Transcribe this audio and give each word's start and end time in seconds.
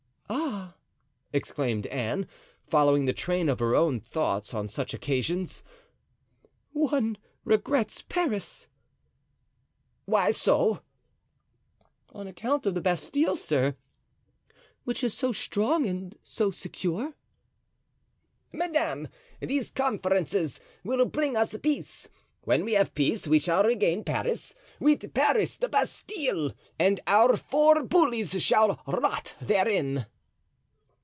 "Ah!" 0.33 0.75
exclaimed 1.33 1.87
Anne, 1.87 2.27
following 2.65 3.05
the 3.05 3.11
train 3.13 3.47
of 3.49 3.59
her 3.59 3.73
own 3.75 3.99
thoughts 4.01 4.53
on 4.53 4.67
such 4.67 4.93
occasions, 4.93 5.61
"one 6.73 7.17
regrets 7.43 8.01
Paris!" 8.07 8.67
"Why 10.05 10.31
so?" 10.31 10.81
"On 12.13 12.27
account 12.27 12.65
of 12.65 12.75
the 12.75 12.81
Bastile, 12.81 13.35
sir, 13.37 13.75
which 14.85 15.03
is 15.05 15.13
so 15.13 15.31
strong 15.33 15.85
and 15.85 16.17
so 16.21 16.49
secure." 16.51 17.13
"Madame, 18.53 19.07
these 19.41 19.69
conferences 19.71 20.59
will 20.83 21.05
bring 21.05 21.35
us 21.37 21.55
peace; 21.57 22.09
when 22.43 22.63
we 22.65 22.73
have 22.73 22.93
peace 22.95 23.25
we 23.27 23.39
shall 23.39 23.63
regain 23.63 24.03
Paris; 24.03 24.53
with 24.81 25.13
Paris, 25.13 25.57
the 25.57 25.69
Bastile, 25.69 26.51
and 26.79 26.99
our 27.07 27.35
four 27.37 27.83
bullies 27.83 28.41
shall 28.41 28.81
rot 28.85 29.35
therein." 29.41 30.05